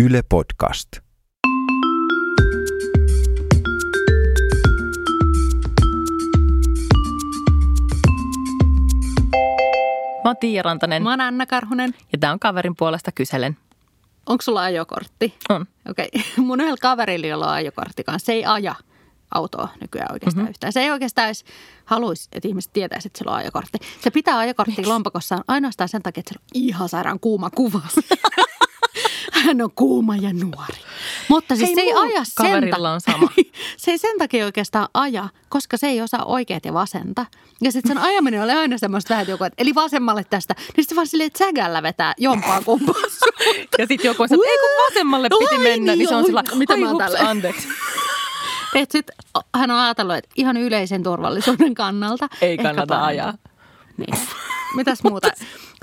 [0.00, 0.88] Yle Podcast.
[10.24, 11.94] Mä oon Tiia Rantanen Mä oon Anna Karhunen.
[12.12, 13.56] ja tää on kaverin puolesta kyselen.
[14.26, 15.34] Onko sulla ajokortti?
[15.48, 15.66] On.
[15.90, 16.08] Okei.
[16.14, 16.22] Okay.
[16.46, 18.74] Mun yhdellä kaverilla, jolla on ajokortti kanssa, se ei aja
[19.34, 20.40] autoa nykyään oikeastaan Mhm.
[20.44, 20.50] mm-hmm.
[20.50, 20.72] yhtään.
[20.72, 21.44] Se ei oikeastaan edes
[21.84, 23.78] haluaisi, että ihmiset tietäisi, että sillä on ajokortti.
[24.00, 27.80] Se pitää ajokorttia lompakossaan ainoastaan sen takia, että sillä on ihan sairaan kuuma kuva.
[29.46, 30.78] Hän on kuuma ja nuori.
[31.28, 33.28] Mutta siis Hei, se ei aja sen kaverilla on sama.
[33.76, 37.26] se ei sen takia oikeastaan aja, koska se ei osaa oikeat ja vasenta.
[37.60, 40.54] Ja sitten sen ajaminen oli aina semmoista vähän että joku, että eli vasemmalle tästä.
[40.58, 42.94] Niin sitten vaan silleen, että sägällä vetää jompaa kumpaa
[43.78, 46.76] Ja sitten joku on että ei kun vasemmalle piti mennä, niin se on sillä mitä
[46.76, 47.68] mä oon hups, tälleen?" anteeksi.
[48.74, 49.06] Et sit
[49.54, 52.28] hän on ajatellut, että ihan yleisen turvallisuuden kannalta.
[52.40, 53.34] Ei kannata ajaa.
[53.96, 54.14] Niin.
[54.74, 55.28] Mitäs muuta?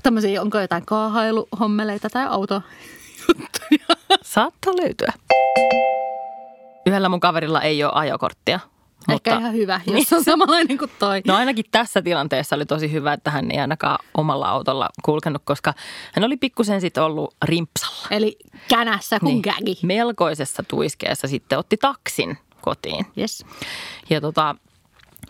[0.03, 2.62] Tämmöisiä, onko jotain kaahailuhommeleita tai auto?
[4.22, 5.13] Saattaa löytyä.
[6.86, 8.59] Yhdellä mun kaverilla ei ole ajokorttia.
[9.09, 11.22] Ehkä ihan hyvä, jos on samanlainen kuin toi.
[11.28, 15.73] No ainakin tässä tilanteessa oli tosi hyvä, että hän ei ainakaan omalla autolla kulkenut, koska
[16.14, 18.08] hän oli pikkusen sitten ollut rimpsalla.
[18.11, 19.42] Eli känässä kun niin.
[19.42, 19.78] kägi.
[19.83, 23.05] Melkoisessa tuiskeessa sitten otti taksin kotiin.
[23.17, 23.45] Yes.
[24.09, 24.55] Ja tota,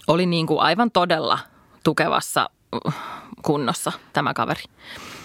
[0.08, 1.40] oli niin kuin aivan todella
[1.84, 2.50] tukevassa
[3.42, 4.64] kunnossa tämä kaveri.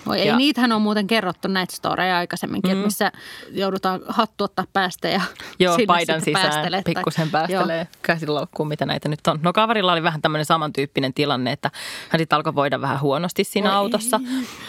[0.07, 2.77] Oi, ei Ja- niitähän on muuten kerrottu näitä storeja aikaisemminkin, mm.
[2.77, 3.13] että missä
[3.51, 5.21] joudutaan hattu ottaa päästä ja
[5.59, 7.31] Joo, sinne paidan sisään pikkusen Joo.
[7.33, 9.39] päästelee käsiloukkuun, mitä näitä nyt on.
[9.43, 11.71] No kaverilla oli vähän tämmöinen samantyyppinen tilanne, että
[12.09, 14.21] hän sitten alkoi voida vähän huonosti siinä Oi autossa.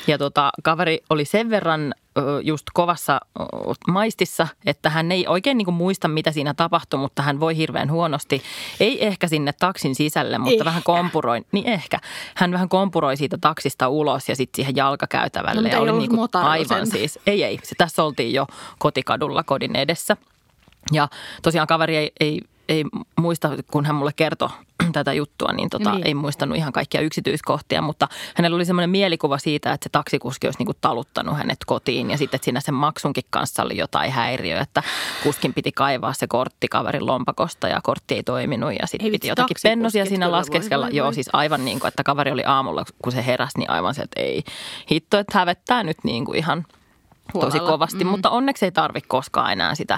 [0.07, 1.93] Ja tota, kaveri oli sen verran
[2.41, 3.19] just kovassa
[3.87, 8.41] maistissa, että hän ei oikein niinku muista, mitä siinä tapahtui, mutta hän voi hirveän huonosti.
[8.79, 10.65] Ei ehkä sinne taksin sisälle, mutta Ehkä.
[10.65, 11.41] vähän kompuroi.
[11.51, 11.99] Niin ehkä.
[12.35, 15.61] Hän vähän kompuroi siitä taksista ulos ja sitten siihen jalkakäytävälle.
[15.61, 17.19] No, ja ei oli niinku motarilla aivan siis.
[17.27, 17.59] Ei, ei.
[17.63, 18.47] Se, tässä oltiin jo
[18.79, 20.17] kotikadulla kodin edessä.
[20.91, 21.07] Ja
[21.41, 22.85] tosiaan kaveri ei, ei, ei
[23.19, 24.49] muista, kun hän mulle kertoi
[24.93, 26.07] tätä juttua, niin, tota, Niin.
[26.07, 30.59] ei muistanut ihan kaikkia yksityiskohtia, mutta hänellä oli semmoinen mielikuva siitä, että se taksikuski olisi
[30.59, 34.83] niinku taluttanut hänet kotiin ja sitten että siinä sen maksunkin kanssa oli jotain häiriöä, että
[35.23, 39.57] kuskin piti kaivaa se kortti kaverin lompakosta ja kortti ei toiminut ja sitten piti jotakin
[39.63, 40.85] pennosia siinä voi, laskeskella.
[40.85, 43.95] voi, Joo, siis aivan niin kuin, että kaveri oli aamulla, kun se heräsi, niin aivan
[43.95, 44.43] se, että ei
[44.91, 46.65] hitto, että hävettää nyt niin kuin ihan
[47.33, 47.71] tosi Huolella.
[47.71, 48.09] kovasti, mm.
[48.09, 49.97] mutta onneksi ei tarvitse koskaan enää sitä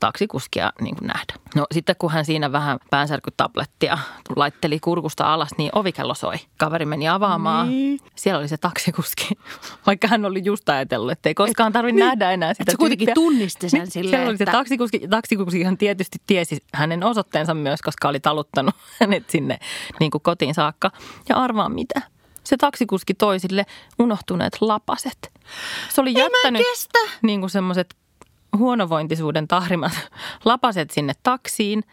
[0.00, 1.34] taksikuskia niin kuin nähdä.
[1.54, 3.98] No sitten kun hän siinä vähän päänsärkytablettia
[4.36, 6.36] laitteli kurkusta alas, niin ovikello soi.
[6.58, 7.68] Kaveri meni avaamaan.
[7.68, 7.98] Niin.
[8.16, 9.28] Siellä oli se taksikuski,
[9.86, 12.06] vaikka hän oli just ajatellut, että ei koskaan tarvitse niin.
[12.06, 15.08] nähdä enää sitä Että se kuitenkin tunnisti sen Niin, silleen, Siellä oli se että- taksikuski.
[15.08, 19.58] Taksikuskihan tietysti tiesi hänen osoitteensa myös, koska oli taluttanut hänet sinne
[20.00, 20.90] niin kuin kotiin saakka.
[21.28, 22.02] Ja arvaa mitä?
[22.44, 23.66] Se taksikuski toi sille
[23.98, 25.31] unohtuneet lapaset.
[25.88, 26.62] Se oli jättänyt
[27.22, 27.96] niin kuin semmoiset
[28.56, 29.92] huonovointisuuden tahrimat
[30.44, 31.84] lapaset sinne taksiin.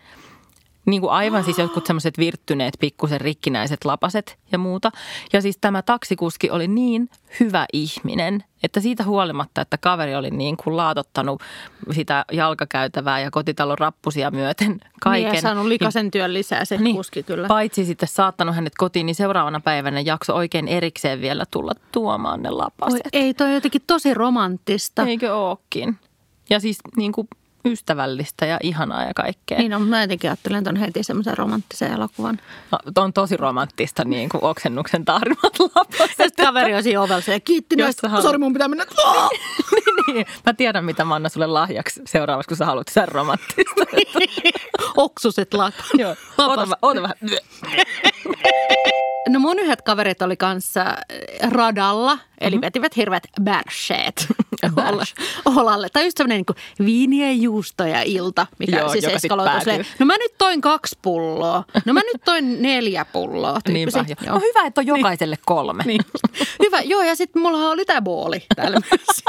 [0.90, 4.92] Niin kuin aivan siis jotkut semmoiset virttyneet, pikkusen rikkinäiset lapaset ja muuta.
[5.34, 10.58] Ja siis tämä taksikuski oli niin hyvä ihminen, että siitä huolimatta, että kaveri oli niin
[10.58, 11.42] kuin laatottanut
[11.92, 15.32] sitä jalkakäytävää ja kotitalon rappusia myöten kaiken.
[15.32, 16.96] Niin, ja saanut likaisen työn lisää se niin.
[16.96, 17.48] kuski kyllä.
[17.48, 22.50] Paitsi sitten saattanut hänet kotiin, niin seuraavana päivänä jakso oikein erikseen vielä tulla tuomaan ne
[22.50, 23.02] Oi, lapaset.
[23.14, 25.06] ei, toi on jotenkin tosi romanttista.
[25.06, 25.98] Eikö ookin?
[26.50, 27.28] Ja siis niin kuin
[27.66, 29.58] ystävällistä ja ihanaa ja kaikkea.
[29.58, 32.40] Niin on, mä jotenkin ajattelen ton heti semmoisen romanttisen elokuvan.
[32.72, 36.10] No, on tosi romanttista niin kuin oksennuksen tarmat lapaset.
[36.10, 38.02] Sitten kaveri on siinä ovella ja kiitti näistä.
[38.02, 38.24] sä haluat.
[38.26, 38.86] Sori, mun pitää mennä.
[39.76, 40.26] niin, niin.
[40.46, 43.86] Mä tiedän, mitä mä annan sulle lahjaksi seuraavaksi, kun sä haluat sen romanttista.
[44.98, 45.74] Oksuset lat.
[45.98, 47.16] Joo, oota, oota vähän.
[49.30, 52.56] No mun yhdet kaverit oli kanssa äh, radalla, eli Mhm.
[52.56, 52.62] mm-hmm.
[52.62, 54.28] vetivät hirveät bärsheet
[55.46, 55.90] olalle.
[55.94, 60.32] Tai just semmoinen niin viiniä, juustoja ilta, mikä Joo, siis eskaloituu silleen, No mä nyt
[60.38, 61.64] toin kaksi pulloa.
[61.86, 63.60] No mä nyt toin neljä pulloa.
[63.68, 64.04] Niinpä.
[64.06, 64.34] tyyppisiä.
[64.34, 65.84] No hyvä, että on jokaiselle kolme.
[65.86, 66.02] Niin.
[66.64, 69.24] Hyvä, joo, ja sitten mulla oli tämä booli täällä myös.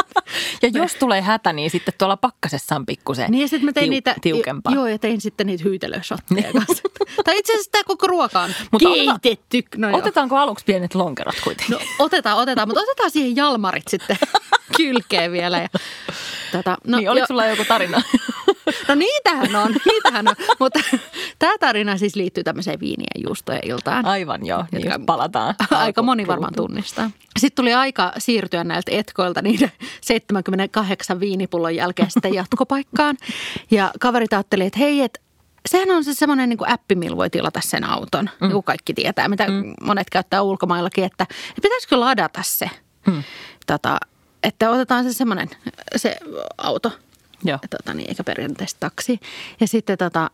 [0.63, 3.87] Ja jos tulee hätä, niin sitten tuolla pakkasessa on pikkusen Niin ja sitten mä tein
[3.87, 4.73] tiu- niitä, tiukempaa.
[4.75, 6.83] joo, ja tein sitten niitä hyytelöshotteja kanssa.
[7.25, 8.89] tai itse asiassa tämä koko ruoka on Mutta
[9.23, 9.63] keitetty.
[9.77, 9.97] No.
[9.99, 11.75] Otetaanko aluksi pienet lonkerot kuitenkin?
[11.75, 14.17] No otetaan, otetaan, mutta otetaan siihen jalmarit sitten
[14.77, 15.59] kylkeen vielä.
[15.59, 15.69] Ja,
[16.53, 18.03] tota, no, niin, oliko jo- sulla joku tarina?
[18.89, 20.35] No niitähän on, niitähän on.
[20.61, 20.81] Mutta
[21.39, 24.07] tämä tarina siis liittyy tämmöiseen viiniä juustojen iltaan.
[24.07, 25.55] Aivan joo, niin Jotka- palataan.
[25.71, 27.11] Aika moni varmaan tunnistaa.
[27.39, 33.17] Sitten tuli aika siirtyä näiltä etkoilta niiden 78 viinipullon jälkeen sitten jatkopaikkaan.
[33.71, 35.21] Ja kaverit ajatteli, että hei, että
[35.69, 38.25] sehän on se semmoinen niin appi, millä voi tilata sen auton.
[38.25, 38.47] Mm.
[38.47, 39.75] Niin kuin kaikki tietää, mitä mm.
[39.83, 42.71] monet käyttää ulkomaillakin, että, että pitäisikö ladata se.
[43.07, 43.23] Mm.
[43.67, 43.99] Tota,
[44.43, 45.51] että otetaan se semmoinen
[45.97, 46.17] se
[46.59, 46.93] auto
[47.45, 47.59] Joo.
[47.71, 49.21] Tota, niin, eikä perinteistä taksi.
[49.61, 50.31] Ja sitten tota,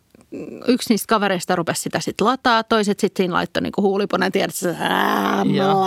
[0.69, 4.75] yksi niistä kavereista rupesi sitä sitten lataa, toiset sitten siinä laittoi niinku huulipunen, tiedätkö,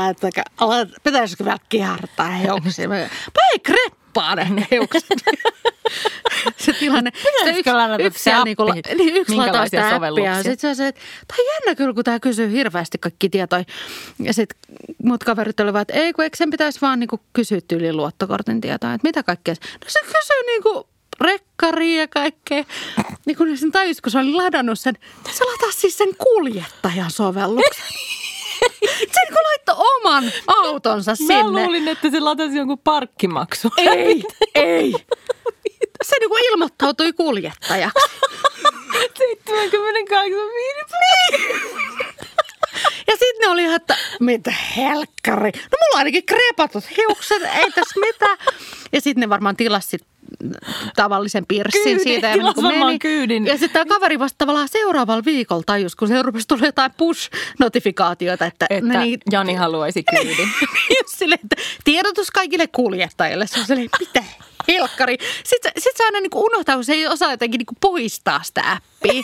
[0.10, 0.44] että
[1.04, 2.90] pitäisikö vielä kihartaa hiuksia.
[3.34, 3.62] Päin
[4.14, 5.04] kreppaa ne hiukset.
[6.58, 7.12] se tilanne.
[7.44, 7.70] Se yksi,
[8.00, 8.46] yksi, se appi?
[8.46, 8.64] niinku,
[8.98, 10.36] niin yksi lataa sitä appia.
[10.36, 13.64] Sitten se on se, että tämä on jännä kyllä, kun tämä kysyy hirveästi kaikki tietoja.
[14.20, 14.58] Ja sitten
[15.04, 18.94] muut kaverit olivat, että ei kun eikö sen pitäisi vaan niinku kysyä tyyliin luottokortin tietoa,
[18.94, 19.54] että mitä kaikkea.
[19.54, 20.88] No se kysyy niinku
[21.22, 22.64] rekkaria ja kaikkea.
[23.26, 24.98] Niin kun sen tajus, kun se oli ladannut sen,
[25.32, 27.86] se lataa siis sen kuljettajan sovelluksen.
[29.70, 31.44] Niin laittoi oman autonsa sinne.
[31.44, 33.70] Mä luulin, että se latasi jonkun parkkimaksu.
[33.78, 34.24] Ei,
[34.56, 34.94] ei.
[36.04, 38.00] Se niin kuin ilmoittautui kuljettajaksi.
[38.94, 40.30] 78
[43.08, 45.52] Ja sitten ne oli ihan, että mitä helkkari.
[45.52, 48.38] No mulla on ainakin krepatut hiukset, ei tässä mitään.
[48.92, 50.02] Ja sitten ne varmaan tilasi sit
[50.96, 52.34] tavallisen pirssin Kyydin, siitä.
[52.34, 53.46] tilas kun varmaan kyydin.
[53.46, 58.46] Ja sitten tämä kaveri vasta tavallaan seuraavalla viikolla tajus, kun se rupesi tulla jotain push-notifikaatioita,
[58.46, 60.50] että, Että niin, Jani haluaisi kyydin.
[61.00, 63.48] just silleen, että tiedotus kaikille kuljettajille.
[63.48, 64.24] Se on silleen, mitä
[64.68, 65.18] helkkari.
[65.44, 69.24] Sitten, sit se aina niinku unohtaa, kun se ei osaa jotenkin niinku poistaa sitä appia.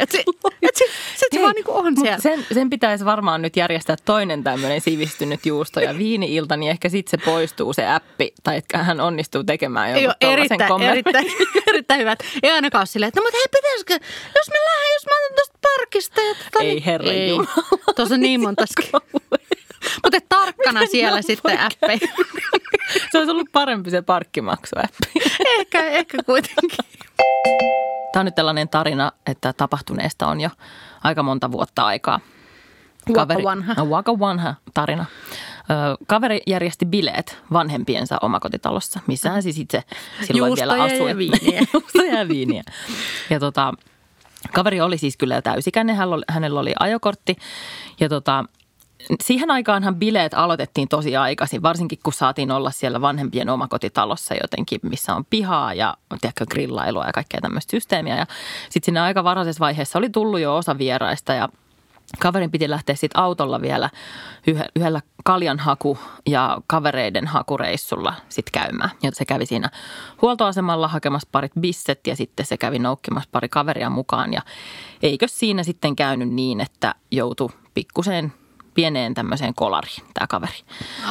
[0.00, 0.24] Että se,
[0.62, 0.84] et se,
[1.16, 2.18] sit se Hei, vaan niinku on siellä.
[2.18, 7.10] Sen, sen pitäisi varmaan nyt järjestää toinen tämmöinen sivistynyt juusto ja viini-ilta, niin ehkä sitten
[7.20, 11.16] se poistuu se appi, tai että hän onnistuu tekemään jonkun Joo, erittäin, kommentin.
[11.16, 11.26] erittäin,
[11.74, 12.18] erittäin hyvät.
[12.42, 13.94] Ei ainakaan ole silleen, että no mutta hei, pitäisikö,
[14.36, 16.20] jos mä lähden, jos mä otan tuosta parkista.
[16.20, 17.94] Ja tota, Ei, niin- herra Ei, Jumala.
[17.96, 18.64] tuossa on niin monta.
[20.64, 21.98] Tarkkana siellä sitten appeja.
[23.12, 25.12] Se olisi ollut parempi se parkkimaksuäppi.
[25.58, 26.78] ehkä, ehkä kuitenkin.
[28.12, 30.50] Tämä on nyt tällainen tarina, että tapahtuneesta on jo
[31.04, 32.20] aika monta vuotta aikaa.
[33.10, 33.74] Waka vanha.
[33.74, 35.04] No, Waka vanha tarina.
[36.06, 39.82] Kaveri järjesti bileet vanhempiensa omakotitalossa, missä hän siis itse
[40.22, 41.10] silloin vielä Juustoja asui.
[41.10, 41.62] ja viiniä.
[41.72, 42.62] Juustoja ja viiniä.
[43.30, 43.74] Ja tota,
[44.52, 45.96] kaveri oli siis kyllä täysikäinen,
[46.28, 47.36] hänellä oli ajokortti
[48.00, 48.44] ja tota,
[49.22, 55.14] siihen aikaanhan bileet aloitettiin tosi aikaisin, varsinkin kun saatiin olla siellä vanhempien omakotitalossa jotenkin, missä
[55.14, 58.16] on pihaa ja tiedätkö, grillailua ja kaikkea tämmöistä systeemiä.
[58.16, 58.26] Ja
[58.70, 61.48] sitten siinä aika varhaisessa vaiheessa oli tullut jo osa vieraista ja
[62.18, 63.90] kaverin piti lähteä sitten autolla vielä
[64.76, 68.90] yhdellä kaljanhaku- ja kavereiden hakureissulla sitten käymään.
[69.02, 69.68] Ja se kävi siinä
[70.22, 74.32] huoltoasemalla hakemassa parit bisset ja sitten se kävi noukkimassa pari kaveria mukaan.
[74.32, 74.42] Ja
[75.02, 78.32] eikö siinä sitten käynyt niin, että joutui pikkuseen
[78.74, 80.58] pieneen tämmöiseen kolariin tämä kaveri.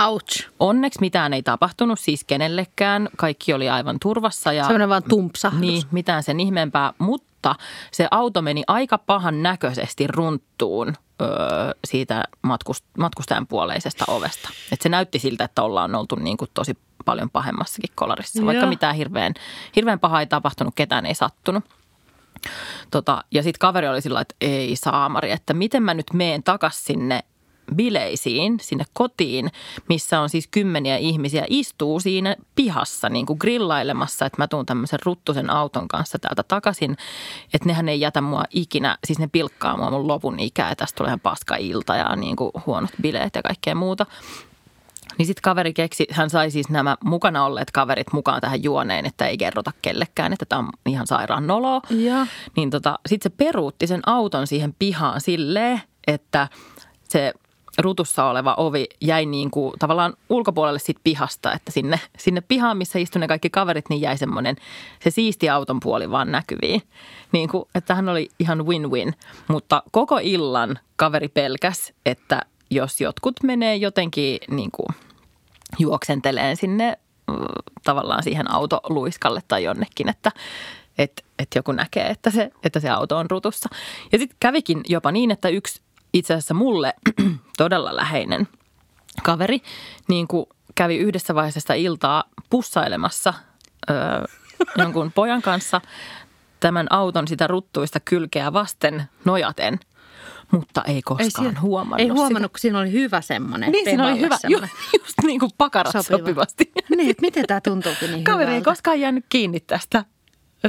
[0.08, 0.50] Ouch.
[0.60, 3.10] Onneksi mitään ei tapahtunut siis kenellekään.
[3.18, 4.54] Kaikki oli aivan turvassa.
[4.54, 5.62] Ja Semmoinen vaan tumpsahdus.
[5.62, 6.94] Niin, mitään sen ihmeempää.
[6.98, 7.56] Mutta
[7.92, 11.28] se auto meni aika pahan näköisesti runttuun öö,
[11.86, 14.50] siitä matkust, matkustajan puoleisesta ovesta.
[14.72, 18.46] Et se näytti siltä, että ollaan oltu niin kuin tosi paljon pahemmassakin kolarissa.
[18.46, 18.70] Vaikka Joo.
[18.70, 19.34] mitään hirveän,
[19.76, 21.64] hirveän pahaa ei tapahtunut, ketään ei sattunut.
[22.92, 26.86] Tota, ja sitten kaveri oli sillä että ei saamari, että miten mä nyt meen takas
[26.86, 27.24] sinne
[27.76, 29.52] bileisiin, sinne kotiin,
[29.90, 35.00] missä on siis kymmeniä ihmisiä, istuu siinä pihassa niin kuin grillailemassa, että mä tuun tämmöisen
[35.06, 36.98] ruttusen auton kanssa täältä takaisin,
[37.54, 40.98] että nehän ei jätä mua ikinä, siis ne pilkkaa mua mun lopun ikää ja tästä
[40.98, 44.06] tulee ihan paska ilta ja niin kuin huonot bileet ja kaikkea muuta.
[45.18, 49.28] Niin sitten kaveri keksi, hän sai siis nämä mukana olleet kaverit mukaan tähän juoneen, että
[49.28, 51.82] ei kerrota kellekään, että tämä on ihan sairaan noloa.
[51.90, 52.26] Joo.
[52.56, 56.48] Niin tota, sitten se peruutti sen auton siihen pihaan silleen, että
[57.10, 57.34] se
[57.78, 63.00] rutussa oleva ovi jäi niin kuin tavallaan ulkopuolelle siitä pihasta, että sinne, sinne pihaan, missä
[63.00, 64.56] istui ne kaikki kaverit, niin jäi semmoinen
[65.04, 66.82] se siisti auton puoli vaan näkyviin.
[67.32, 69.14] Niin kuin, että hän oli ihan win-win,
[69.48, 74.88] mutta koko illan kaveri pelkäs, että jos jotkut menee jotenkin niin kuin
[75.80, 76.98] juoksenteleen sinne
[77.28, 77.36] mm,
[77.84, 80.32] tavallaan siihen autoluiskalle tai jonnekin, että
[80.98, 83.70] että että joku näkee, että se, että se auto on rutussa.
[84.12, 85.82] Ja sitten kävikin jopa niin, että yksi
[86.14, 86.94] itse asiassa mulle
[87.58, 88.48] todella läheinen
[89.24, 89.62] kaveri
[90.08, 93.34] niin kuin kävi yhdessä vaiheessa sitä iltaa pussailemassa
[93.90, 93.96] öö,
[94.84, 95.82] jonkun pojan kanssa
[96.60, 99.80] tämän auton sitä ruttuista kylkeä vasten nojaten,
[100.52, 102.14] mutta ei koskaan siellä- huomannut Ei sitä.
[102.14, 103.72] huomannut, kun siinä oli hyvä semmoinen.
[103.72, 104.60] Niin, siinä oli hyvä, ju,
[105.00, 106.18] just niin kuin pakarat Sopiva.
[106.18, 106.72] sopivasti.
[106.90, 108.72] Niin, että miten tämä tuntuukin niin Kaveri ei hyvältä.
[108.72, 110.06] koskaan jäänyt kiinni tästä,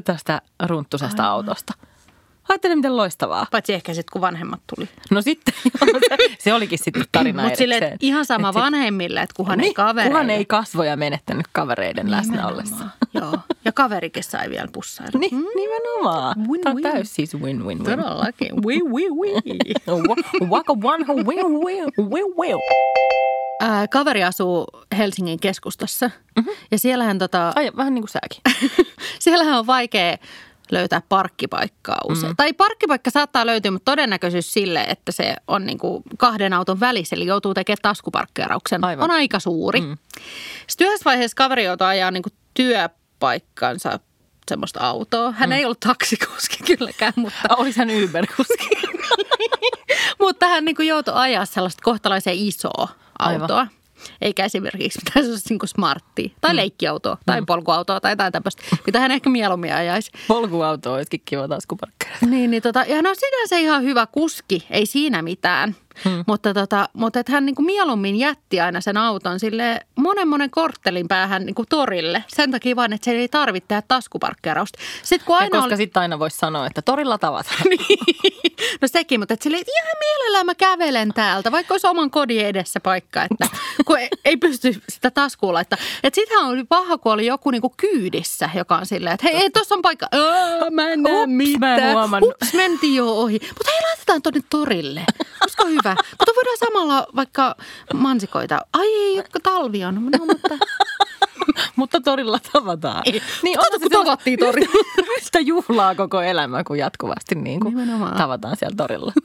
[0.04, 1.72] tästä runttusesta autosta.
[2.48, 3.46] Ajattele, miten loistavaa.
[3.50, 4.88] Paitsi ehkä sitten, kun vanhemmat tuli.
[5.10, 5.54] No sitten,
[6.38, 10.10] se, olikin sitten tarina Mutta että ihan sama Et vanhemmille, että kunhan ei Niin, kavereille.
[10.10, 12.84] Kuhan ei kasvoja menettänyt kavereiden läsnä ollessa.
[13.14, 15.18] Joo, ja kaverikin sai vielä pussailla.
[15.18, 16.48] Niin, nimenomaan.
[16.48, 16.82] Win, Tämä on win.
[16.82, 17.84] täys siis win-win-win.
[17.84, 18.64] Todellakin.
[18.64, 19.58] Wii, wii.
[19.88, 22.56] Wa- Waka one, win, win, win, win.
[23.60, 24.66] ää, kaveri asuu
[24.98, 26.06] Helsingin keskustassa
[26.36, 26.52] mm-hmm.
[26.70, 28.42] ja siellähän tota, Ai, vähän niin kuin säkin.
[29.18, 30.16] siellähän on vaikea
[30.72, 32.32] löytää parkkipaikkaa usein.
[32.32, 32.36] Mm.
[32.36, 37.16] Tai parkkipaikka saattaa löytyä, mutta todennäköisyys sille, että se on niin kuin kahden auton välissä,
[37.16, 39.04] eli joutuu tekemään taskuparkkeerauksen, Aivan.
[39.04, 39.80] on aika suuri.
[39.80, 39.96] Mm.
[40.66, 43.98] Sitten yhdessä vaiheessa kaveri joutui ajaa niin kuin työpaikkansa
[44.48, 45.32] semmoista autoa.
[45.32, 45.52] Hän mm.
[45.52, 47.56] ei ollut taksikuski kylläkään, mutta...
[47.56, 48.68] Olisi hän Uber-kuski.
[50.24, 52.88] mutta hän niin kuin joutui ajaa sellaista kohtalaisen isoa
[53.18, 53.68] Aivan.
[54.20, 56.56] Eikä esimerkiksi mitään sellaista niin smarttia tai mm.
[56.56, 57.46] leikkiautoa tai mm.
[57.46, 60.10] polkuautoa tai jotain tämmöistä, mitä hän ehkä mieluummin ajaisi.
[60.28, 62.26] Polkuauto olisikin kiva taskuparkkeerata.
[62.26, 65.76] Niin, niin tota, ja no sinänsä ihan hyvä kuski, ei siinä mitään.
[66.04, 66.24] Hmm.
[66.26, 70.50] Mutta, tota, mutta että hän niin kuin mieluummin jätti aina sen auton sille monen monen
[70.50, 72.24] korttelin päähän niin kuin torille.
[72.28, 74.78] Sen takia vaan, että se ei tarvitse tehdä taskuparkkeerausta.
[75.02, 75.76] Sitten kun Ja aina koska oli...
[75.76, 77.62] sitten aina voisi sanoa, että torilla tavataan.
[77.72, 78.56] Niin.
[78.80, 82.80] No sekin, mutta että silleen, ihan mielellään mä kävelen täältä, vaikka olisi oman kodin edessä
[82.80, 83.56] paikka, että
[83.86, 85.78] kun ei, ei pysty sitä taskuun laittaa.
[86.02, 89.50] Että sittenhän oli paha, kun oli joku niinku kyydissä, joka on silleen, että hei, ei,
[89.50, 90.06] tuossa on paikka.
[90.12, 91.26] Aa, mä en näe Ups,
[91.58, 92.22] mä en mitään.
[92.22, 93.40] Ups, mentiin jo ohi.
[93.48, 95.04] Mutta hei, laitetaan tonne torille.
[95.42, 95.81] Olisiko hyvä?
[95.90, 97.54] Mutta voidaan samalla vaikka
[97.94, 98.60] mansikoita.
[98.72, 99.94] Ai, ei, jotka talvi on.
[99.94, 100.58] No, mutta...
[101.76, 103.02] Mutta torilla tavataan.
[103.04, 103.22] Ei.
[103.42, 104.84] Niin Kato, kun tavattiin torilla.
[105.22, 108.16] Sitä juhlaa koko elämä, kun jatkuvasti niin kuin Nimenomaan.
[108.16, 109.12] tavataan siellä torilla.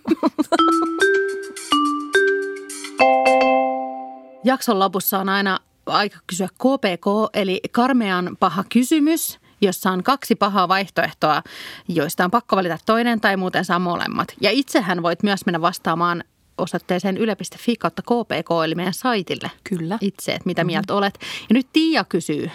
[4.43, 10.67] Jakson lopussa on aina aika kysyä KPK, eli karmean paha kysymys, jossa on kaksi pahaa
[10.67, 11.41] vaihtoehtoa,
[11.87, 14.27] joista on pakko valita toinen tai muuten saa molemmat.
[14.41, 16.23] Ja itsehän voit myös mennä vastaamaan
[16.57, 19.51] osoitteeseen yle.fi kautta KPK, eli meidän saitille.
[19.63, 19.97] Kyllä.
[20.01, 21.19] Itse, että mitä mieltä olet.
[21.49, 22.51] Ja nyt Tiia kysyy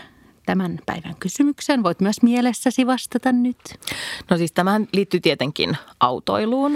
[0.47, 1.83] tämän päivän kysymyksen.
[1.83, 3.57] Voit myös mielessäsi vastata nyt.
[4.31, 6.73] No siis tämähän liittyy tietenkin autoiluun.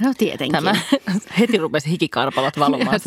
[0.00, 0.52] No tietenkin.
[0.52, 0.72] Tämä
[1.38, 3.00] heti rupesi hikikarpalot valumaan.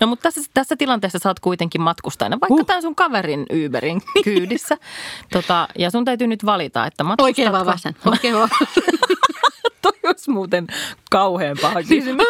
[0.00, 2.66] No mutta tässä, tässä tilanteessa saat kuitenkin matkustajana, vaikka Huh.
[2.66, 4.76] tämän sun kaverin Uberin kyydissä.
[5.32, 7.24] tota, ja sun täytyy nyt valita, että matkustatko...
[7.24, 7.96] Oikein vaan vasen.
[8.06, 8.48] Oikein vaan
[9.82, 10.66] Toi olisi muuten
[11.10, 12.26] kauhean paha kysymys.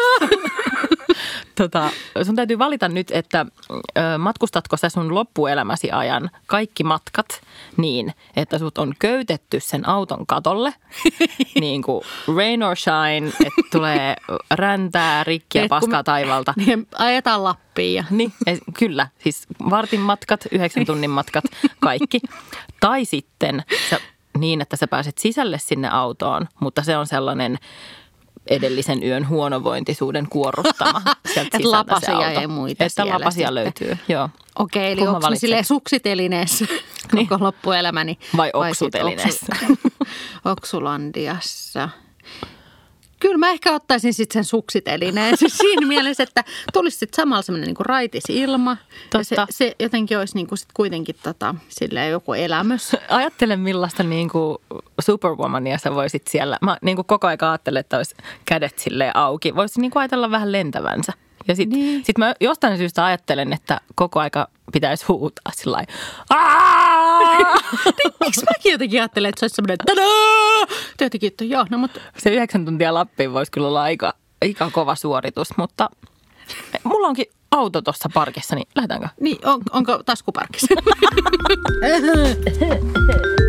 [1.55, 1.89] tota,
[2.23, 3.45] sun täytyy valita nyt, että
[4.17, 7.41] matkustatko sä sun loppuelämäsi ajan kaikki matkat
[7.77, 10.73] niin, että sut on köytetty sen auton katolle,
[11.59, 12.01] niin kuin
[12.37, 14.15] rain or shine, että tulee
[14.51, 16.53] räntää, rikkiä, paskaa taivalta.
[16.65, 18.33] Niin, ajetaan Lappiin ja Niin,
[18.79, 19.07] kyllä.
[19.19, 21.43] Siis vartin matkat, yhdeksän tunnin matkat,
[21.79, 22.19] kaikki.
[22.79, 23.99] Tai sitten sä,
[24.37, 27.57] niin, että sä pääset sisälle sinne autoon, mutta se on sellainen
[28.47, 31.01] edellisen yön huonovointisuuden kuorruttama
[31.33, 32.41] sieltä se lapasia auto.
[32.41, 33.55] ja muita Että siellä lapasia sitten.
[33.55, 34.29] löytyy, joo.
[34.59, 36.65] Okei, eli Kumman onko silleen suksitelineessä
[37.13, 37.27] Niin.
[37.27, 38.17] koko loppuelämäni?
[38.37, 39.55] Vai oksutelineessä?
[39.63, 40.07] Oksu-
[40.51, 41.89] Oksulandiassa.
[43.23, 45.37] Kyllä mä ehkä ottaisin sitten sen suksitelineen.
[45.43, 48.77] Siis siinä mielessä, että tulisi sitten samalla semmoinen niinku raitis ilma.
[49.13, 49.53] Ja se, Totta.
[49.53, 52.95] se jotenkin olisi niinku sit kuitenkin tota, silleen joku elämys.
[53.09, 54.57] Ajattele millaista niin kuin
[55.01, 56.57] superwomania sä voisit siellä.
[56.61, 58.15] Mä niin kuin koko ajan ajattelen, että olisi
[58.45, 59.55] kädet silleen auki.
[59.55, 61.13] Voisi niin kuin ajatella vähän lentävänsä.
[61.47, 62.05] Ja sitten Niin.
[62.05, 65.93] sit mä jostain syystä ajattelen, että koko aika pitäisi huutaa sillä lailla,
[66.29, 67.55] "Aa!"
[68.25, 70.77] Miksi mäkin jotenkin ajattelen, että se olisi semmoinen tadaa!
[71.01, 74.95] Jotenkin, että joo, no mutta Se yhdeksän tuntia Lappiin voisi kyllä olla aika, aika kova
[74.95, 75.89] suoritus, mutta
[76.83, 79.07] mulla onkin auto tuossa parkissa, niin lähdetäänkö?
[79.19, 80.67] niin, on, onko taskuparkissa?